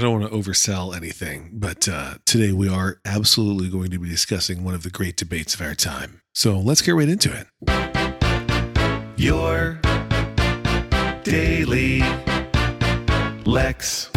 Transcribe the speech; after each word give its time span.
I 0.00 0.02
don't 0.04 0.18
want 0.18 0.32
to 0.32 0.38
oversell 0.38 0.96
anything, 0.96 1.50
but 1.52 1.86
uh, 1.86 2.14
today 2.24 2.52
we 2.52 2.70
are 2.70 3.02
absolutely 3.04 3.68
going 3.68 3.90
to 3.90 3.98
be 3.98 4.08
discussing 4.08 4.64
one 4.64 4.72
of 4.72 4.82
the 4.82 4.88
great 4.88 5.14
debates 5.14 5.52
of 5.52 5.60
our 5.60 5.74
time. 5.74 6.22
So 6.34 6.58
let's 6.58 6.80
get 6.80 6.92
right 6.92 7.06
into 7.06 7.30
it. 7.30 7.46
Your 9.18 9.78
daily 11.22 12.00
Lex. 13.44 14.10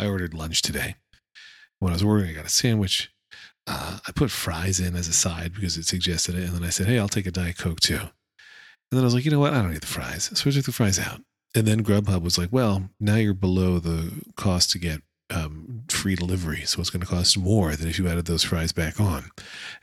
I 0.00 0.06
ordered 0.06 0.32
lunch 0.32 0.62
today. 0.62 0.94
When 1.80 1.92
I 1.92 1.96
was 1.96 2.02
ordering, 2.02 2.30
I 2.30 2.32
got 2.32 2.46
a 2.46 2.48
sandwich. 2.48 3.10
Uh, 3.66 3.98
I 4.08 4.12
put 4.12 4.30
fries 4.30 4.80
in 4.80 4.96
as 4.96 5.08
a 5.08 5.12
side 5.12 5.52
because 5.52 5.76
it 5.76 5.84
suggested 5.84 6.36
it. 6.36 6.44
And 6.44 6.54
then 6.56 6.64
I 6.64 6.70
said, 6.70 6.86
hey, 6.86 6.98
I'll 6.98 7.06
take 7.06 7.26
a 7.26 7.30
Diet 7.30 7.58
Coke 7.58 7.80
too. 7.80 7.98
And 7.98 8.10
then 8.92 9.00
I 9.00 9.04
was 9.04 9.14
like, 9.14 9.26
you 9.26 9.30
know 9.30 9.40
what? 9.40 9.52
I 9.52 9.60
don't 9.60 9.72
need 9.72 9.82
the 9.82 9.86
fries. 9.86 10.30
So 10.32 10.48
I 10.48 10.52
took 10.54 10.64
the 10.64 10.72
fries 10.72 10.98
out. 10.98 11.20
And 11.56 11.66
then 11.66 11.82
Grubhub 11.82 12.22
was 12.22 12.36
like, 12.36 12.50
well, 12.52 12.90
now 13.00 13.16
you're 13.16 13.32
below 13.32 13.78
the 13.78 14.12
cost 14.36 14.70
to 14.72 14.78
get 14.78 15.00
um, 15.30 15.84
free 15.88 16.14
delivery. 16.14 16.62
So 16.66 16.80
it's 16.80 16.90
going 16.90 17.00
to 17.00 17.06
cost 17.06 17.38
more 17.38 17.74
than 17.74 17.88
if 17.88 17.98
you 17.98 18.06
added 18.06 18.26
those 18.26 18.44
fries 18.44 18.72
back 18.72 19.00
on. 19.00 19.30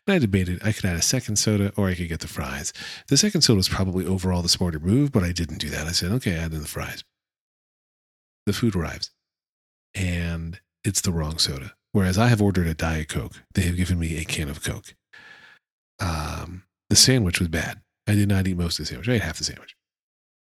And 0.06 0.16
I 0.16 0.20
debated 0.20 0.62
I 0.64 0.72
could 0.72 0.86
add 0.86 0.96
a 0.98 1.02
second 1.02 1.38
soda 1.38 1.74
or 1.76 1.90
I 1.90 1.96
could 1.96 2.10
get 2.10 2.20
the 2.20 2.28
fries. 2.28 2.74
The 3.08 3.18
second 3.18 3.42
soda 3.42 3.58
was 3.58 3.68
probably 3.68 4.06
overall 4.06 4.44
the 4.44 4.50
smarter 4.50 4.80
move, 4.80 5.12
but 5.12 5.24
I 5.24 5.32
didn't 5.32 5.58
do 5.58 5.70
that. 5.70 5.88
I 5.88 5.92
said, 5.92 6.12
okay, 6.12 6.36
add 6.36 6.54
in 6.54 6.62
the 6.62 6.68
fries. 6.68 7.04
The 8.46 8.54
food 8.54 8.76
arrives 8.76 9.10
and 9.96 10.60
it's 10.84 11.02
the 11.02 11.12
wrong 11.12 11.40
soda. 11.40 11.74
Whereas 11.92 12.18
I 12.20 12.28
have 12.28 12.42
ordered 12.42 12.68
a 12.68 12.74
Diet 12.74 13.10
Coke, 13.10 13.44
they 13.56 13.64
have 13.64 13.78
given 13.78 14.00
me 14.00 14.18
a 14.18 14.26
can 14.26 14.50
of 14.50 14.64
Coke. 14.64 14.96
Um, 16.00 16.64
the 16.90 16.96
sandwich 16.96 17.40
was 17.40 17.50
bad. 17.50 17.82
I 18.08 18.14
did 18.14 18.30
not 18.30 18.48
eat 18.48 18.58
most 18.58 18.80
of 18.80 18.86
the 18.86 18.90
sandwich. 18.90 19.10
I 19.10 19.14
ate 19.14 19.22
half 19.22 19.38
the 19.38 19.44
sandwich. 19.44 19.76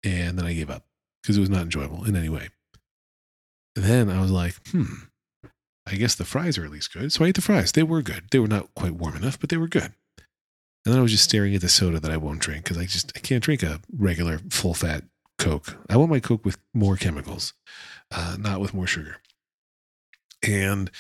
And 0.05 0.39
then 0.39 0.47
I 0.47 0.53
gave 0.53 0.71
up 0.71 0.85
because 1.23 1.37
it 1.37 1.41
was 1.41 1.51
not 1.51 1.63
enjoyable 1.63 2.05
in 2.05 2.17
any 2.17 2.29
way. 2.29 2.49
Then 3.75 4.11
I 4.11 4.21
was 4.21 4.31
like, 4.31 4.55
hmm, 4.69 4.85
I 5.87 5.95
guess 5.95 6.15
the 6.15 6.25
fries 6.25 6.59
are 6.59 6.65
at 6.65 6.71
least 6.71 6.93
good. 6.93 7.13
So 7.13 7.25
I 7.25 7.29
ate 7.29 7.37
the 7.37 7.41
fries. 7.41 7.73
They 7.73 7.83
were 7.83 8.03
good. 8.03 8.25
They 8.31 8.39
were 8.39 8.49
not 8.49 8.75
quite 8.75 8.93
warm 8.93 9.17
enough, 9.17 9.39
but 9.41 9.51
they 9.51 9.57
were 9.57 9.69
good. 9.69 9.93
And 10.85 10.93
then 10.93 10.99
I 10.99 11.03
was 11.03 11.13
just 11.13 11.25
staring 11.25 11.55
at 11.55 11.61
the 11.61 11.69
soda 11.69 12.01
that 12.01 12.11
I 12.11 12.17
won't 12.17 12.41
drink 12.41 12.65
because 12.65 12.79
I 12.79 12.85
just 12.85 13.13
I 13.17 13.21
can't 13.21 13.43
drink 13.43 13.63
a 13.63 13.81
regular 13.97 14.39
full 14.51 14.75
fat 14.75 15.05
Coke. 15.39 15.77
I 15.89 15.97
want 15.97 16.11
my 16.11 16.21
Coke 16.21 16.45
with 16.45 16.59
more 16.75 16.97
chemicals, 16.97 17.55
uh, 18.11 18.37
not 18.39 18.61
with 18.61 18.75
more 18.75 18.87
sugar. 18.87 19.17
And 20.47 20.91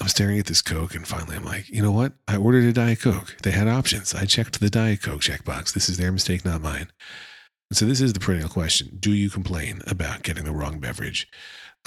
I'm 0.00 0.08
staring 0.08 0.38
at 0.38 0.46
this 0.46 0.62
Coke, 0.62 0.94
and 0.94 1.06
finally 1.06 1.36
I'm 1.36 1.44
like, 1.44 1.68
you 1.68 1.82
know 1.82 1.90
what? 1.90 2.12
I 2.26 2.36
ordered 2.36 2.64
a 2.64 2.72
Diet 2.72 3.00
Coke. 3.00 3.36
They 3.42 3.50
had 3.50 3.66
options. 3.68 4.14
I 4.14 4.26
checked 4.26 4.60
the 4.60 4.70
Diet 4.70 5.02
Coke 5.02 5.20
checkbox. 5.20 5.72
This 5.72 5.88
is 5.88 5.96
their 5.96 6.12
mistake, 6.12 6.44
not 6.44 6.60
mine. 6.60 6.88
So 7.70 7.84
this 7.84 8.00
is 8.00 8.12
the 8.12 8.20
perennial 8.20 8.48
question: 8.48 8.96
Do 8.98 9.12
you 9.12 9.28
complain 9.28 9.82
about 9.86 10.22
getting 10.22 10.44
the 10.44 10.52
wrong 10.52 10.80
beverage? 10.80 11.28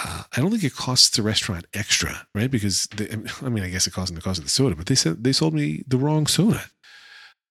Uh, 0.04 0.24
I 0.36 0.40
don't 0.40 0.52
think 0.52 0.64
it 0.64 0.76
costs 0.76 1.10
the 1.10 1.24
restaurant 1.24 1.66
extra, 1.74 2.28
right? 2.34 2.50
Because 2.50 2.88
they, 2.96 3.10
I 3.42 3.50
mean, 3.50 3.64
I 3.64 3.70
guess 3.70 3.88
it 3.88 3.94
costs 3.94 4.09
them 4.09 4.16
the 4.16 4.22
cost 4.22 4.40
of 4.40 4.46
the 4.46 4.50
soda, 4.50 4.76
but 4.76 4.86
they 4.86 4.96
said 4.96 5.24
they 5.24 5.32
sold 5.34 5.54
me 5.54 5.84
the 5.88 5.98
wrong 5.98 6.28
soda. 6.28 6.64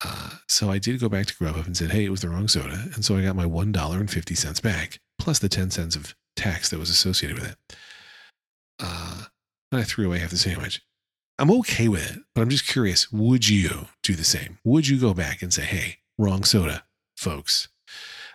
Uh, 0.03 0.31
so 0.49 0.71
I 0.71 0.79
did 0.79 1.01
go 1.01 1.09
back 1.09 1.27
to 1.27 1.35
Grubhub 1.35 1.67
and 1.67 1.77
said, 1.77 1.91
"Hey, 1.91 2.05
it 2.05 2.11
was 2.11 2.21
the 2.21 2.29
wrong 2.29 2.49
soda," 2.49 2.89
and 2.95 3.05
so 3.05 3.17
I 3.17 3.23
got 3.23 3.37
my 3.37 3.47
one 3.47 3.73
dollar 3.73 3.99
and 3.99 4.11
fifty 4.11 4.35
cents 4.35 4.61
back, 4.61 5.01
plus 5.19 5.39
the 5.41 5.49
ten 5.49 5.71
cents 5.71 5.97
of 5.97 6.15
tax 6.37 6.71
that 6.71 6.79
was 6.79 6.91
associated 6.91 7.39
with 7.39 7.51
it. 7.51 7.77
Uh, 8.79 9.25
and 9.73 9.81
I 9.81 9.85
threw 9.85 10.07
away 10.07 10.21
half 10.21 10.31
the 10.31 10.39
sandwich. 10.39 10.81
I'm 11.39 11.51
okay 11.51 11.89
with 11.89 12.11
it, 12.11 12.21
but 12.35 12.43
I'm 12.43 12.49
just 12.49 12.67
curious: 12.67 13.11
Would 13.13 13.49
you 13.49 13.89
do 14.03 14.15
the 14.15 14.25
same? 14.25 14.59
Would 14.65 14.89
you 14.89 14.99
go 14.99 15.15
back 15.15 15.43
and 15.43 15.53
say, 15.53 15.63
"Hey, 15.63 15.99
wrong 16.17 16.45
soda, 16.45 16.85
folks"? 17.17 17.69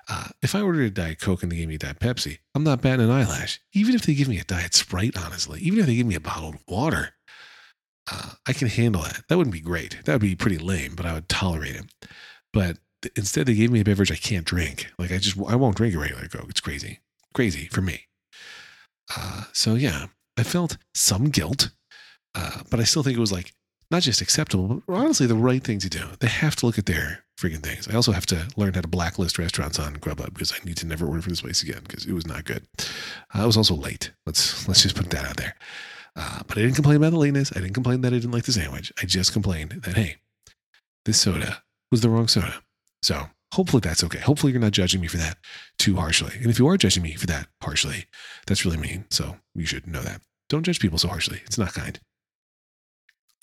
Uh, 0.07 0.27
if 0.41 0.53
I 0.53 0.61
ordered 0.61 0.85
a 0.85 0.89
Diet 0.91 1.19
Coke 1.19 1.41
and 1.41 1.51
they 1.51 1.55
gave 1.55 1.67
me 1.67 1.75
a 1.75 1.79
Diet 1.79 1.99
Pepsi, 1.99 2.39
I'm 2.53 2.63
not 2.63 2.81
batting 2.81 3.05
an 3.05 3.11
eyelash. 3.11 3.59
Even 3.73 3.95
if 3.95 4.03
they 4.03 4.13
give 4.13 4.27
me 4.27 4.39
a 4.39 4.43
Diet 4.43 4.75
Sprite, 4.75 5.17
honestly, 5.17 5.59
even 5.61 5.79
if 5.79 5.87
they 5.87 5.95
give 5.95 6.05
me 6.05 6.15
a 6.15 6.19
bottled 6.19 6.57
water, 6.67 7.15
uh, 8.11 8.31
I 8.47 8.53
can 8.53 8.67
handle 8.67 9.01
that. 9.01 9.23
That 9.27 9.37
wouldn't 9.37 9.53
be 9.53 9.61
great. 9.61 10.03
That 10.05 10.13
would 10.13 10.21
be 10.21 10.35
pretty 10.35 10.59
lame, 10.59 10.95
but 10.95 11.07
I 11.07 11.13
would 11.13 11.27
tolerate 11.27 11.75
it. 11.75 11.85
But 12.53 12.77
th- 13.01 13.13
instead, 13.15 13.47
they 13.47 13.55
gave 13.55 13.71
me 13.71 13.81
a 13.81 13.83
beverage 13.83 14.11
I 14.11 14.15
can't 14.15 14.45
drink. 14.45 14.91
Like 14.99 15.11
I 15.11 15.17
just, 15.17 15.38
I 15.47 15.55
won't 15.55 15.77
drink 15.77 15.95
a 15.95 15.99
regular 15.99 16.27
Coke. 16.27 16.49
It's 16.49 16.61
crazy, 16.61 16.99
crazy 17.33 17.67
for 17.67 17.81
me. 17.81 18.05
Uh, 19.15 19.45
so 19.53 19.73
yeah, 19.73 20.07
I 20.38 20.44
felt 20.44 20.77
some 20.94 21.29
guilt, 21.29 21.71
uh, 22.35 22.61
but 22.69 22.79
I 22.79 22.83
still 22.83 23.01
think 23.01 23.17
it 23.17 23.21
was 23.21 23.31
like 23.31 23.53
not 23.91 24.03
just 24.03 24.22
acceptable, 24.22 24.84
but 24.88 24.94
honestly 24.94 25.28
the 25.28 25.35
right 25.35 25.63
thing 25.63 25.79
to 25.79 25.90
do. 25.90 26.06
They 26.19 26.28
have 26.28 26.56
to 26.57 26.66
look 26.66 26.78
at 26.78 26.85
their 26.85 27.23
freaking 27.40 27.63
things. 27.63 27.88
I 27.88 27.96
also 27.96 28.12
have 28.12 28.25
to 28.28 28.47
learn 28.56 28.73
how 28.73 28.81
to 28.81 28.88
blacklist 28.88 29.38
restaurants 29.38 29.79
on 29.79 29.97
Grubhub 29.97 30.34
because 30.34 30.53
I 30.53 30.63
need 30.66 30.78
to 30.78 30.88
never 30.88 31.06
order 31.06 31.22
from 31.22 31.31
this 31.31 31.41
place 31.41 31.62
again 31.63 31.81
because 31.88 32.06
it 32.06 32.13
was 32.13 32.25
not 32.25 32.45
good. 32.45 32.66
Uh, 33.34 33.44
I 33.44 33.45
was 33.45 33.57
also 33.57 33.75
late. 33.75 34.12
Let's 34.25 34.68
let's 34.68 34.84
just 34.84 34.95
put 34.95 35.09
that 35.09 35.25
out 35.25 35.38
there. 35.38 35.56
Uh, 36.16 36.41
but 36.47 36.57
I 36.57 36.62
didn't 36.62 36.75
complain 36.75 36.97
about 36.97 37.12
the 37.12 37.19
lateness. 37.19 37.51
I 37.56 37.59
didn't 37.59 37.74
complain 37.74 38.01
that 38.01 38.13
I 38.13 38.18
didn't 38.18 38.31
like 38.31 38.45
the 38.45 38.53
sandwich. 38.53 38.91
I 39.01 39.06
just 39.06 39.34
complained 39.34 39.81
that 39.84 39.95
hey, 39.95 40.18
this 41.03 41.19
soda 41.19 41.62
was 41.91 42.01
the 42.01 42.09
wrong 42.09 42.28
soda. 42.28 42.62
So 43.03 43.28
hopefully 43.53 43.81
that's 43.81 44.03
okay. 44.03 44.19
Hopefully 44.19 44.53
you're 44.53 44.62
not 44.62 44.72
judging 44.72 45.01
me 45.01 45.07
for 45.07 45.18
that 45.18 45.38
too 45.78 45.95
harshly. 45.95 46.35
And 46.38 46.47
if 46.47 46.57
you 46.57 46.68
are 46.68 46.78
judging 46.78 47.03
me 47.03 47.16
for 47.16 47.28
that 47.28 47.47
harshly, 47.62 48.06
that's 48.47 48.66
really 48.66 48.78
mean. 48.78 49.06
So 49.09 49.38
you 49.53 49.66
should 49.66 49.88
know 49.88 50.01
that. 50.01 50.22
Don't 50.47 50.63
judge 50.63 50.79
people 50.79 50.97
so 50.97 51.09
harshly. 51.09 51.41
It's 51.45 51.57
not 51.57 51.74
kind. 51.74 52.00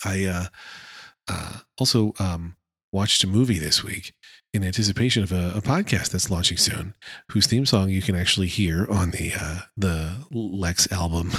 I 0.05 0.25
uh, 0.25 0.45
uh, 1.27 1.59
also 1.77 2.13
um, 2.19 2.55
watched 2.91 3.23
a 3.23 3.27
movie 3.27 3.59
this 3.59 3.83
week 3.83 4.13
in 4.53 4.63
anticipation 4.63 5.23
of 5.23 5.31
a, 5.31 5.53
a, 5.55 5.61
podcast 5.61 6.11
that's 6.11 6.29
launching 6.29 6.57
soon, 6.57 6.93
whose 7.31 7.47
theme 7.47 7.65
song 7.65 7.89
you 7.89 8.01
can 8.01 8.15
actually 8.15 8.47
hear 8.47 8.85
on 8.89 9.11
the 9.11 9.33
uh, 9.39 9.59
the 9.75 10.15
Lex 10.31 10.91
album. 10.91 11.31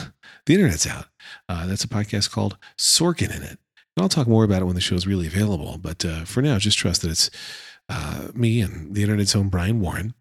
The 0.46 0.54
internet's 0.54 0.86
out. 0.86 1.06
Uh, 1.48 1.66
that's 1.66 1.84
a 1.84 1.88
podcast 1.88 2.30
called 2.30 2.58
Sorkin 2.78 3.34
in 3.34 3.42
it. 3.42 3.58
And 3.96 4.02
I'll 4.02 4.08
talk 4.08 4.26
more 4.26 4.44
about 4.44 4.60
it 4.60 4.64
when 4.66 4.74
the 4.74 4.80
show 4.80 4.96
is 4.96 5.06
really 5.06 5.26
available. 5.26 5.78
But 5.80 6.04
uh, 6.04 6.24
for 6.24 6.42
now, 6.42 6.58
just 6.58 6.76
trust 6.76 7.02
that 7.02 7.10
it's 7.10 7.30
uh, 7.88 8.28
me 8.34 8.60
and 8.60 8.94
the 8.94 9.02
internet's 9.02 9.36
own 9.36 9.48
Brian 9.48 9.80
Warren 9.80 10.12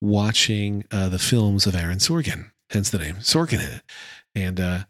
watching 0.00 0.84
uh, 0.90 1.08
the 1.08 1.18
films 1.18 1.66
of 1.66 1.74
Aaron 1.74 1.98
Sorkin, 1.98 2.50
hence 2.70 2.90
the 2.90 2.98
name 2.98 3.16
Sorkin 3.16 3.54
in 3.54 3.72
it. 3.72 3.82
And 4.34 4.60
uh, 4.60 4.84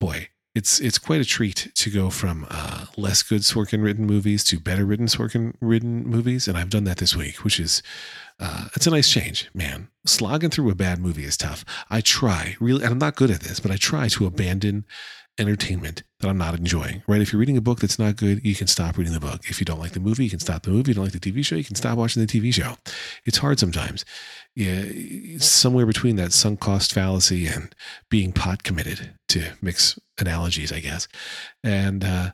boy, 0.00 0.28
it's 0.54 0.80
it's 0.80 0.98
quite 0.98 1.20
a 1.20 1.24
treat 1.24 1.70
to 1.74 1.90
go 1.90 2.10
from 2.10 2.46
uh, 2.50 2.86
less 2.96 3.22
good 3.22 3.40
Sorkin 3.40 3.82
written 3.82 4.06
movies 4.06 4.44
to 4.44 4.60
better 4.60 4.84
written 4.84 5.06
Sorkin 5.06 5.54
written 5.60 6.04
movies, 6.06 6.46
and 6.46 6.58
I've 6.58 6.70
done 6.70 6.84
that 6.84 6.98
this 6.98 7.16
week, 7.16 7.42
which 7.44 7.58
is 7.58 7.82
uh, 8.38 8.68
it's 8.74 8.86
a 8.86 8.90
nice 8.90 9.10
change, 9.10 9.50
man. 9.54 9.88
Slogging 10.04 10.50
through 10.50 10.70
a 10.70 10.74
bad 10.74 10.98
movie 10.98 11.24
is 11.24 11.36
tough. 11.36 11.64
I 11.88 12.00
try 12.00 12.56
really, 12.60 12.82
and 12.82 12.92
I'm 12.92 12.98
not 12.98 13.16
good 13.16 13.30
at 13.30 13.40
this, 13.40 13.60
but 13.60 13.70
I 13.70 13.76
try 13.76 14.08
to 14.08 14.26
abandon 14.26 14.84
entertainment 15.38 16.02
that 16.20 16.28
I'm 16.28 16.38
not 16.38 16.54
enjoying. 16.54 17.02
Right? 17.06 17.20
If 17.20 17.32
you're 17.32 17.40
reading 17.40 17.56
a 17.56 17.62
book 17.62 17.80
that's 17.80 17.98
not 17.98 18.16
good, 18.16 18.44
you 18.44 18.54
can 18.54 18.66
stop 18.66 18.96
reading 18.96 19.12
the 19.12 19.20
book. 19.20 19.48
If 19.48 19.60
you 19.60 19.64
don't 19.64 19.78
like 19.78 19.92
the 19.92 20.00
movie, 20.00 20.24
you 20.24 20.30
can 20.30 20.38
stop 20.38 20.62
the 20.62 20.70
movie. 20.70 20.82
If 20.82 20.88
you 20.88 20.94
don't 20.94 21.04
like 21.04 21.18
the 21.18 21.20
TV 21.20 21.44
show, 21.44 21.56
you 21.56 21.64
can 21.64 21.74
stop 21.74 21.96
watching 21.98 22.24
the 22.24 22.28
TV 22.28 22.52
show. 22.52 22.76
It's 23.24 23.38
hard 23.38 23.58
sometimes. 23.58 24.04
Yeah, 24.54 24.84
somewhere 25.38 25.86
between 25.86 26.16
that 26.16 26.32
sunk 26.32 26.60
cost 26.60 26.92
fallacy 26.92 27.46
and 27.46 27.74
being 28.10 28.32
pot 28.32 28.62
committed 28.62 29.14
to 29.30 29.52
mix 29.62 29.98
analogies, 30.18 30.72
I 30.72 30.80
guess. 30.80 31.08
And 31.64 32.04
uh, 32.04 32.32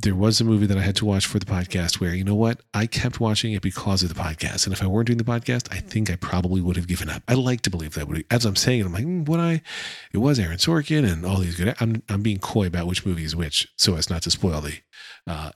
there 0.00 0.14
was 0.14 0.40
a 0.40 0.44
movie 0.44 0.66
that 0.66 0.78
I 0.78 0.82
had 0.82 0.94
to 0.96 1.04
watch 1.04 1.26
for 1.26 1.40
the 1.40 1.44
podcast 1.44 1.98
where, 2.00 2.14
you 2.14 2.22
know 2.22 2.36
what? 2.36 2.60
I 2.72 2.86
kept 2.86 3.18
watching 3.18 3.52
it 3.52 3.62
because 3.62 4.04
of 4.04 4.08
the 4.08 4.14
podcast. 4.14 4.64
And 4.64 4.72
if 4.72 4.80
I 4.80 4.86
weren't 4.86 5.08
doing 5.08 5.18
the 5.18 5.24
podcast, 5.24 5.66
I 5.72 5.80
think 5.80 6.08
I 6.08 6.14
probably 6.14 6.60
would 6.60 6.76
have 6.76 6.86
given 6.86 7.10
up. 7.10 7.24
I 7.26 7.34
like 7.34 7.62
to 7.62 7.70
believe 7.70 7.94
that 7.94 8.06
would, 8.06 8.24
as 8.30 8.44
I'm 8.44 8.54
saying 8.54 8.80
it, 8.80 8.86
I'm 8.86 8.92
like, 8.92 9.04
mm, 9.04 9.28
would 9.28 9.40
I? 9.40 9.60
It 10.12 10.18
was 10.18 10.38
Aaron 10.38 10.58
Sorkin 10.58 11.10
and 11.10 11.26
all 11.26 11.38
these 11.38 11.56
good. 11.56 11.74
I'm, 11.80 12.04
I'm 12.08 12.22
being 12.22 12.38
coy 12.38 12.68
about 12.68 12.86
which 12.86 13.04
movie 13.04 13.24
is 13.24 13.34
which 13.34 13.66
so 13.76 13.96
as 13.96 14.08
not 14.08 14.22
to 14.22 14.30
spoil 14.30 14.60
the 14.60 14.78
uh, 15.26 15.50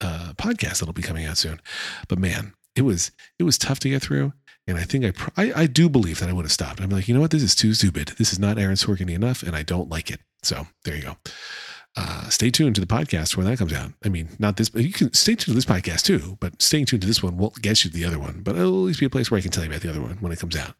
uh, 0.00 0.32
podcast 0.36 0.80
that'll 0.80 0.92
be 0.92 1.00
coming 1.00 1.24
out 1.24 1.38
soon. 1.38 1.60
But 2.08 2.18
man, 2.18 2.54
it 2.74 2.82
was, 2.82 3.12
it 3.38 3.44
was 3.44 3.58
tough 3.58 3.78
to 3.80 3.88
get 3.88 4.02
through. 4.02 4.32
And 4.66 4.76
I 4.76 4.82
think 4.82 5.04
I, 5.04 5.42
I, 5.42 5.52
I 5.62 5.66
do 5.66 5.88
believe 5.88 6.18
that 6.18 6.28
I 6.28 6.32
would 6.32 6.46
have 6.46 6.50
stopped. 6.52 6.80
I'm 6.80 6.90
like, 6.90 7.06
you 7.06 7.14
know 7.14 7.20
what? 7.20 7.30
This 7.30 7.42
is 7.44 7.54
too 7.54 7.74
stupid. 7.74 8.14
This 8.18 8.32
is 8.32 8.40
not 8.40 8.58
Aaron 8.58 8.74
Sorkin 8.76 9.10
enough, 9.10 9.42
and 9.42 9.54
I 9.54 9.62
don't 9.62 9.90
like 9.90 10.10
it. 10.10 10.20
So 10.42 10.66
there 10.84 10.96
you 10.96 11.02
go. 11.02 11.16
Uh, 11.96 12.28
stay 12.28 12.50
tuned 12.50 12.74
to 12.74 12.80
the 12.80 12.86
podcast 12.86 13.36
when 13.36 13.46
that 13.46 13.58
comes 13.58 13.72
out. 13.72 13.92
I 14.04 14.08
mean, 14.08 14.28
not 14.38 14.56
this, 14.56 14.68
but 14.68 14.82
you 14.82 14.92
can 14.92 15.12
stay 15.12 15.34
tuned 15.36 15.44
to 15.44 15.54
this 15.54 15.64
podcast 15.64 16.02
too, 16.02 16.36
but 16.40 16.60
staying 16.60 16.86
tuned 16.86 17.02
to 17.02 17.08
this 17.08 17.22
one 17.22 17.36
won't 17.36 17.62
get 17.62 17.84
you 17.84 17.90
the 17.90 18.04
other 18.04 18.18
one, 18.18 18.40
but 18.42 18.56
it'll 18.56 18.82
at 18.82 18.86
least 18.86 19.00
be 19.00 19.06
a 19.06 19.10
place 19.10 19.30
where 19.30 19.38
I 19.38 19.42
can 19.42 19.50
tell 19.52 19.62
you 19.62 19.70
about 19.70 19.82
the 19.82 19.90
other 19.90 20.00
one 20.00 20.16
when 20.20 20.32
it 20.32 20.40
comes 20.40 20.56
out. 20.56 20.74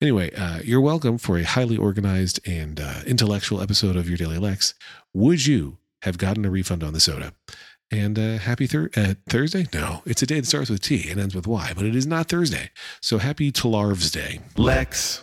Anyway, 0.00 0.32
uh, 0.34 0.60
you're 0.62 0.80
welcome 0.80 1.18
for 1.18 1.38
a 1.38 1.42
highly 1.42 1.76
organized 1.76 2.38
and 2.46 2.78
uh, 2.78 3.00
intellectual 3.04 3.60
episode 3.60 3.96
of 3.96 4.08
Your 4.08 4.16
Daily 4.16 4.38
Lex. 4.38 4.74
Would 5.12 5.44
you 5.46 5.78
have 6.02 6.18
gotten 6.18 6.44
a 6.44 6.50
refund 6.50 6.84
on 6.84 6.92
the 6.92 7.00
soda? 7.00 7.32
And 7.90 8.16
uh, 8.16 8.38
happy 8.38 8.68
thir- 8.68 8.90
uh, 8.96 9.14
Thursday? 9.28 9.66
No, 9.74 10.02
it's 10.06 10.22
a 10.22 10.26
day 10.26 10.38
that 10.38 10.46
starts 10.46 10.70
with 10.70 10.82
T 10.82 11.10
and 11.10 11.18
ends 11.18 11.34
with 11.34 11.48
Y, 11.48 11.72
but 11.74 11.84
it 11.84 11.96
is 11.96 12.06
not 12.06 12.28
Thursday. 12.28 12.70
So 13.00 13.18
happy 13.18 13.50
Talarv's 13.50 14.12
Day. 14.12 14.38
Lex. 14.56 15.22